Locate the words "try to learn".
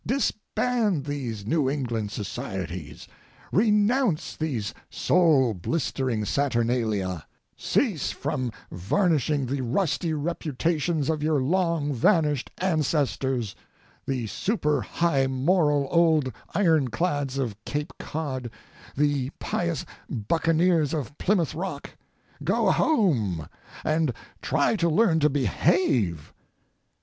24.41-25.19